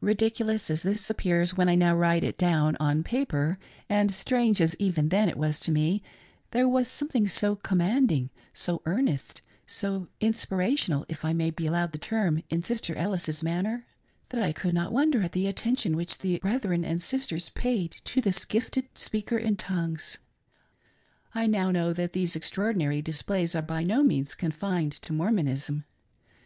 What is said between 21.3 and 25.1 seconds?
I now know that, these extraordinary displays are by no means confined